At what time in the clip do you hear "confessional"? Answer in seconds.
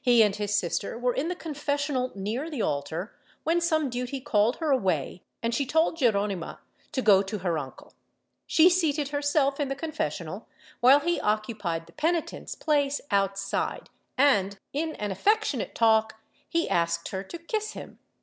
1.34-2.10, 9.76-10.46